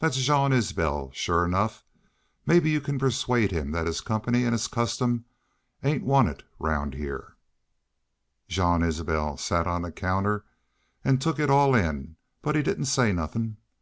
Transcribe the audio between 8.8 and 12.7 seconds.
Isbel set on the counter an took it all in, but he